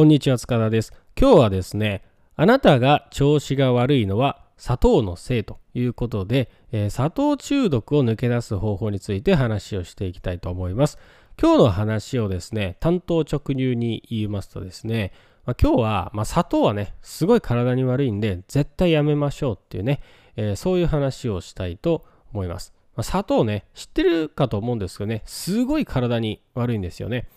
[0.00, 0.94] こんにちは塚田です。
[1.14, 2.02] 今日はですね
[2.34, 10.96] あなたが調子が悪いのは砂糖のせいということで、えー、砂糖中毒を抜け出す方法について話をしていきたいと思います。
[11.38, 15.12] 今日の話をですね担当直入に言いますとですね、
[15.44, 20.00] まあ、今日は、まあ、砂糖はねすごい体に悪いんで絶対やめましょうっていうね、
[20.34, 22.72] えー、そういう話をしたいと思います。
[22.96, 27.28] ま、砂糖ね、知ってるかと思うんですけどね、すごい体に悪いんですよね。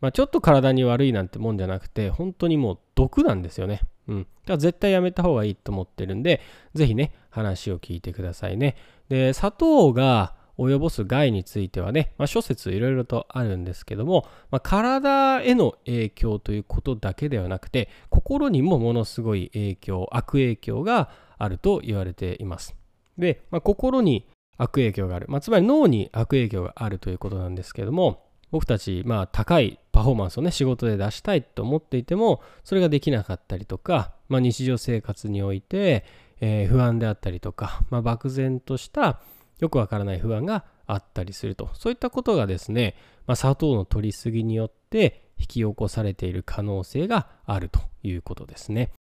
[0.00, 3.80] まあ、ちょっと体に悪いなんてもんじゃなくて、本当にもう毒なんですよね。
[4.08, 4.18] うん。
[4.20, 6.40] だから絶対やめた方がいいと思ってるんで、
[6.74, 8.76] ぜひね、話を聞いてくださいね。
[9.08, 22.74] で、砂糖が及ぼす害についてはね、まあ、諸説いろいろとあるんですけども、まあ、体への影響ということだけではなくて、心にもものすごい影響、悪影響があると言われています。
[23.18, 24.26] で、まあ、心に
[24.58, 36.04] 悪影響がある、まあ、つまり脳に悪影響があるということなんですけども僕たちまあ高いパフォーマンスをね仕事で出したいと思っていてもそれができなかったりとか、まあ、日常生活において、
[36.40, 39.20] えー、不安であったりとか、まあ、漠然とした
[39.58, 42.94] よくわからない不安があったりするとそういったことがですね、
[43.26, 48.92] まあ、砂糖の摂りすぎによって引き起こされている可能性があるということですね。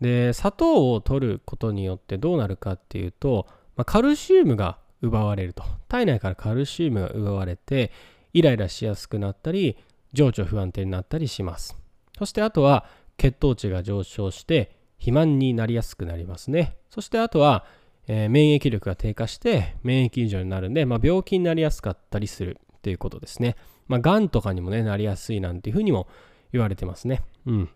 [0.00, 7.92] で砂糖を取ることによってどうなるかっていうと、まあ、カルシウムが奪われると体内からカルシウムが奪われて
[8.32, 9.76] イライラしやすくなったり
[10.12, 11.76] 情緒不安定になったりします。
[12.18, 16.76] そしてあとは血糖値が上昇して肥満になりやすくなりますね。
[16.90, 17.64] そしてあとは、
[18.06, 23.56] えー、免疫力が低下して免疫異常になるんで、まあ、病気になりやすかったりするということですね。
[23.88, 26.08] まあがんとかにもねなりやすいなんていうふうにも
[26.52, 27.22] 言われてますね。
[27.46, 27.70] うん、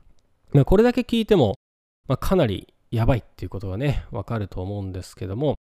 [0.52, 1.56] まあ、これだけ聞いても、
[2.08, 5.56] まあ、かなりやばいっていうことがねわかると思うんですけども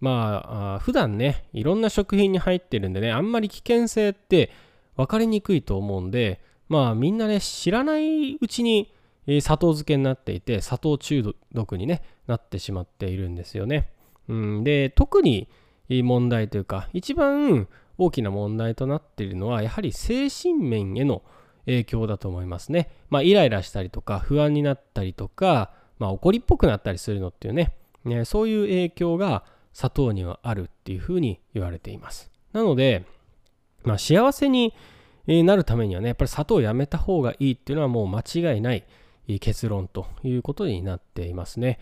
[0.00, 4.50] まあ、普段ね、いろんな食品に入ってるんでね、あんまり危険性って
[4.96, 8.92] 分かりにくいと思うんで、まあみんなね、知らないうちに
[9.40, 13.90] 砂糖漬けになっていて、砂糖中毒に、ね、なってしまっているんですよね。
[14.28, 15.48] うん、で、特に
[15.88, 21.22] 問題というか、一番大きな問題となっているのは、やはり精神面への
[21.66, 22.90] 影響だと思いますね。
[23.10, 32.30] まあ、イライラしたりとか、不安になったりとか、まあ、怒りっぽくなったりするのっていうね、ねそういう影響が砂糖にはあるっていうふうに言われています。
[32.52, 33.04] なので、
[33.84, 34.74] まあ、幸せに
[35.26, 38.84] なるためにはね、やっぱり砂糖をやめた方がいいっていうのはもう間違いない
[39.40, 41.78] 結論ということになっていますね。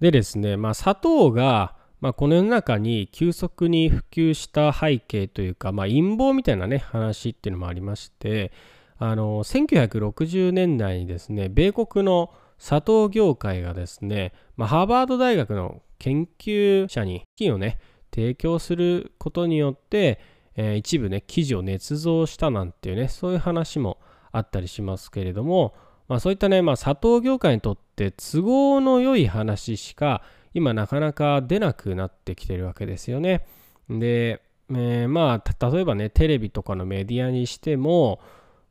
[0.00, 8.50] でですね、まあ、砂糖が、まあ、この世の中に急速に普及した背景というか、まあ、陰謀みたいなね、話っていうのもありまして、
[8.98, 17.78] あの、1960年代にですね、米国の砂糖業界がですね、まあ、ハーバード大学の研究者に資金をね、
[18.12, 20.18] 提供することによって、
[20.56, 23.98] えー、一部ね、記事を捏造したなんていうね、そういう話も
[24.32, 25.74] あったりしますけれども、
[26.08, 30.22] まあそういったね、まあ砂糖業界にとって都合の良い話しか
[30.54, 33.46] 今なかなか出なくなってきてるわけですよね。
[33.88, 38.20] で、えー、まあ例えばね、テレビとかのメディアにしても、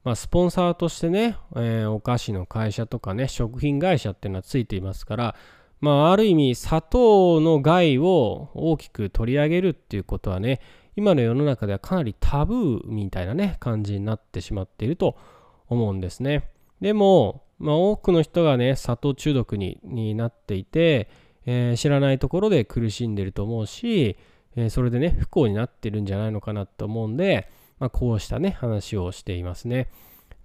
[0.04, 5.36] まあ、スポンサーとしてね、えー、お菓子の会社とかね、食品会社っていうのはついていますから、
[5.82, 10.60] まあ、ある意味砂糖の害を大きく取り上げるっていうことはね
[10.96, 15.18] 今の世の中ではかなりタブーみたいなね感じになってしまっていると
[15.68, 16.50] 思うんですね。
[16.82, 21.10] でも、まあ、多くの人がね砂糖中毒にになっていて、
[21.46, 24.18] えー、知らないところで苦しんでると思うし、
[24.56, 29.88] えー、それでね不幸になってるんじゃないのかなと思うんで、まあ、こうしたね話をしていますね。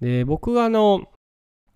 [0.01, 1.09] で僕があの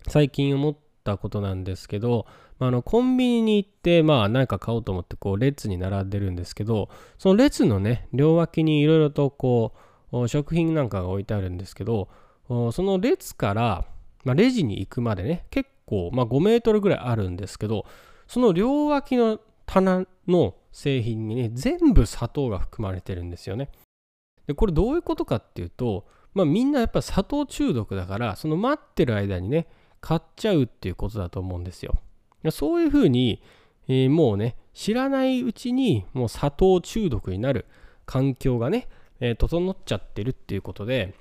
[0.06, 0.76] 最近思っ
[1.08, 2.26] たことなんですけど
[2.58, 9.72] まあのコンビニに行ってまあ何か買おうと思ってこう列に並んでるんですけどその列のね両脇にいろいろとこ
[10.12, 12.08] う食品なんかが置いてあるんですけど
[12.48, 13.84] その列から、
[14.24, 17.86] まあ、レジに行くまでね結構、まあ、5メートルぐらいあるんですけど
[18.26, 23.70] その両脇の棚の製品にね全部砂糖が含まれてるんですよね。
[24.46, 29.66] でこれどういうことかっていうとまあみんなやっぱ砂糖中毒だからその待ってる間にね
[30.00, 31.96] 買っちゃうっていうことだと思うんですよ
[32.50, 33.42] そういうふうに、
[33.88, 37.66] えー、もうね、知らないうちにもう砂糖中毒になる
[38.06, 38.88] 環境がね、
[39.20, 41.14] えー、整っちゃってるっていうことで、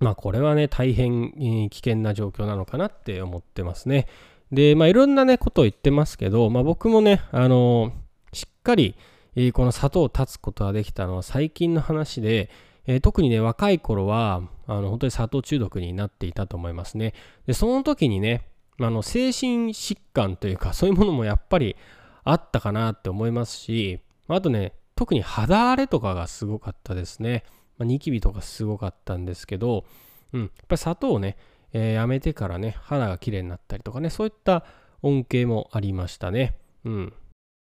[0.00, 4.06] まあこれはね、大変、えー、危険な状況なのかなって思ってますね。
[4.50, 7.92] で、まあいろんなね、ことを言ってますけど、まあ僕もね、あの、
[8.32, 8.96] しっかり、
[9.36, 12.50] えー、この砂糖を断つことができたのは最近の話で、
[12.86, 17.14] えー、特にね、若い頃は、あの、本当に砂糖中毒になっていたと思いますね。
[17.46, 18.50] で、その時にね、
[18.86, 21.76] あの精神疾患というかそういうものもやっぱり
[22.24, 27.44] あったかなって思いますしあとね特に肌荒れとかがすごかったですね、
[27.78, 29.84] まあ、ニキビとかすごかったんですけど、
[30.32, 31.36] うん、やっぱり砂糖をね、
[31.72, 34.66] えー、やめてからね、肌が綺麗になったりとかね、そういった
[35.00, 36.54] 恩恵もありましたね。
[36.84, 37.12] うん。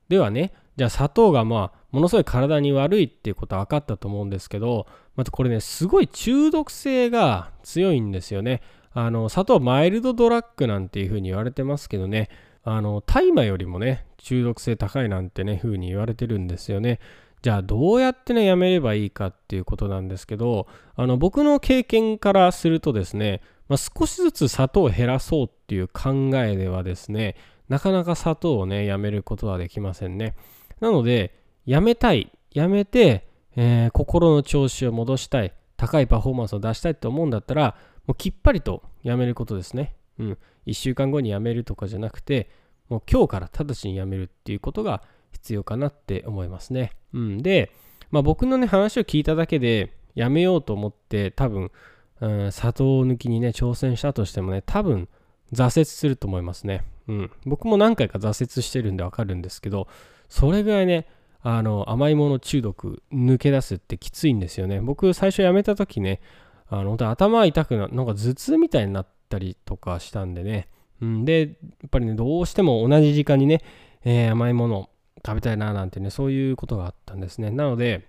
[0.09, 8.61] ではね、じゃあ砂糖がまあ、ものすごい体に悪いっていうことは分かったと思うんですけど、またこれね、すごい中毒性が強いんですよね。
[8.93, 12.29] あの、砂糖マイルドドラッグなんていうふうに言われてますけどね、
[12.63, 16.99] あの、大麻よりもね、中毒性高いなんてね、風に言われてるんですよね。
[17.41, 27.35] じゃあどうやってね、やめればいいかっていうことなんですけど、あの、僕の経験からするとですね、まあ、少しずつ砂糖を減らそうっていう考えではですね、
[27.67, 30.35] なかなか砂糖をね、やめることはできませんね。
[30.81, 31.33] なので、
[31.65, 39.95] やめたい、やめて、えー、心の調子を戻したい、高いパフォーマンスを出したいって思うんだったら、もうきっぱりとやめることですね。
[40.19, 40.37] うん。
[40.65, 42.49] 1週間後にやめるとかじゃなくて、
[42.89, 45.01] もう今日から直ちにやめるっていうことが
[45.31, 46.91] 必要かなって思いますね。
[47.13, 47.71] うん、で、
[48.09, 51.71] まあ、僕のね話を聞いただけでやめようと思って多分、
[52.19, 55.09] 砂糖抜きにね挑戦したとしてもね多分
[55.53, 56.83] 挫折すると思いますね。
[57.07, 59.87] うん、僕も何回か挫折してるんでわかるんですけど
[60.31, 61.07] それぐらいね
[61.41, 64.81] あの甘いもの中毒抜け出すってきついんですよね。
[64.81, 66.21] 僕最初やめた時ね
[66.67, 70.69] あの本当頭痛くななんか頭痛みたいになったりとかしたんでね。
[71.01, 73.61] うん、でやっぱりねどうしても同じ時間にね、
[74.03, 74.89] えー、甘いもの
[75.25, 77.51] 食べたいななんてね、そういうことがあったんですね。
[77.51, 78.07] なので、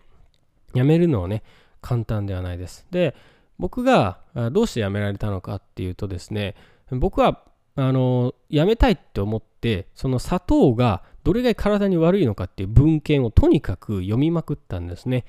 [0.75, 1.43] やめるのはね、
[1.81, 2.87] 簡単ではないです。
[2.91, 3.15] で、
[3.59, 4.19] 僕が
[4.51, 6.55] どうしてやめられたのかっていうとですね、
[6.91, 7.43] 僕は、
[7.77, 15.25] あの、やめたいって思って、その砂糖がどれぐらい体に悪いのかっていう文献をとにかく読みまくったんですね。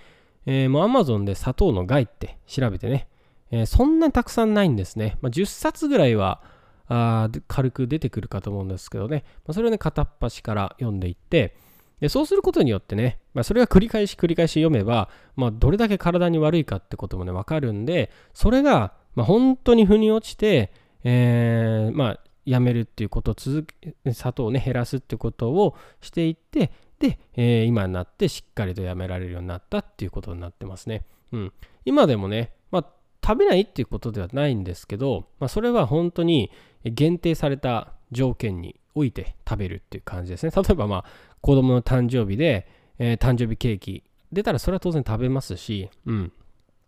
[0.45, 3.07] えー、もう Amazon で砂糖の害って調べてね、
[3.51, 5.17] えー、そんなにたくさんないんですね。
[5.21, 6.41] まあ、10冊ぐらいは
[6.87, 11.55] あ軽く出てくるかと思うんですけどね、まあ、それをね、片っ端から読んでいって、
[11.99, 20.73] でそうすることによってね、まあ、それが繰り返し繰り返し読めば、まあ、どれだけ体に悪いかってこともね、わかるんで、それが、まあ、本当に腑に落ちて、
[21.05, 23.67] えー、まあ、やめるっていうことを続
[24.05, 31.05] け、砂糖をね、減らすってことをしていって、で、えー、今になってしっかりとやめられるようになったっていうことになってますね。
[31.31, 31.53] うん。
[31.85, 32.85] 今でもね、まあ、
[33.25, 36.51] 食べないっていうことではないんですけど、まあ、それは本当に
[36.85, 40.51] 限定された条件において食べるっていう感じですね。
[40.55, 41.05] 例えばまあ
[41.41, 42.67] 子供の誕生日で、
[42.99, 46.31] えー、誕生日ケーキ出たらそれは当然食べますし、うん。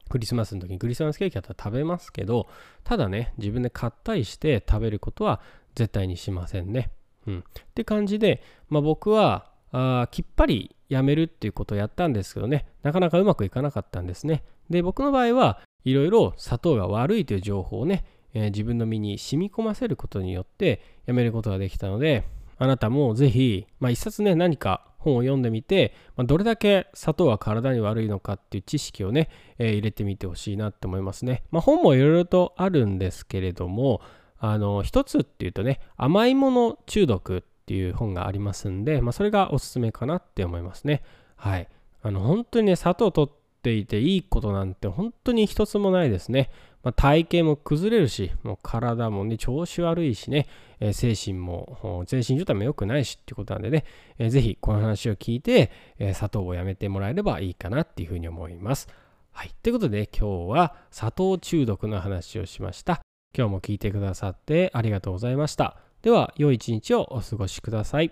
[0.09, 2.47] クリスマスの時にクリスマスケーキだったら食べますけど、
[2.83, 5.41] ただね、自分で買ったりして食べることは
[5.75, 6.91] 絶対にしませんね。
[7.27, 7.39] うん。
[7.39, 14.43] って感じで、まあ、僕はあきっぱりやめるっていうことをやったんですけどね、なかなかうまくいかなかったんですね。
[14.69, 22.25] で、僕の場合はいろいろ砂糖が悪いという情報をね、えー、自分の身に染み込ませることによってやめることができたので、
[22.57, 31.43] あなたもぜひ、まあ、一冊ね、何か本を読んでみて、まあ、どれだけ砂糖が体に悪いのかっていう知識をね、えー、入れてみてほしいなって思いますね。
[31.51, 34.01] まあ、本もいろいろとあるんですけれども、
[34.37, 41.03] あの、一つっていうとね、甘いもの中毒っていう本がありますんで、まあ、それがおすすめかなって思いますね。
[41.35, 41.67] はい。
[42.01, 46.51] あの、本当にね、砂糖を取っていていいことなんて本当に一つもないですね。
[46.85, 50.47] まあ、体型も崩れるし、もう体もね、調子悪いしね、
[50.79, 53.85] えー、精神も、精神状態も良くないしっていうことなんでね、
[54.19, 58.87] えー、ぜひこの話を聞いて、えー、砂糖をやめてもらえればいいかなっていうふうに思います。
[59.31, 59.51] はい。
[59.63, 63.01] ということで、今日は砂糖中毒の話をしました。
[63.35, 65.77] 今日も聞いてくださってありがとうございました。
[66.03, 68.11] では、良い一日をお過ごしください。